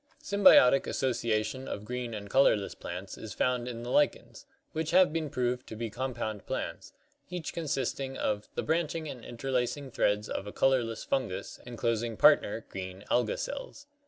[0.19, 5.29] Symbiotic association of green and colorless plants is found in the lichens, which have been
[5.29, 6.91] proved to be compound plants,
[7.29, 13.03] each consisting of" the branching and interlacing threads of a [colorless] Fungus enclosing partner [green]
[13.11, 13.85] Alga cells.